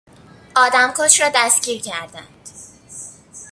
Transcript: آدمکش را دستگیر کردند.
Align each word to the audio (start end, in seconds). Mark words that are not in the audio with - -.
آدمکش 0.55 1.21
را 1.21 1.29
دستگیر 1.35 1.81
کردند. 1.81 2.49